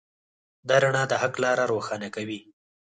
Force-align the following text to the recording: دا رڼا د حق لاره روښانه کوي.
دا 0.67 0.75
رڼا 0.83 1.03
د 1.07 1.13
حق 1.21 1.33
لاره 1.43 1.63
روښانه 1.73 2.09
کوي. 2.15 2.39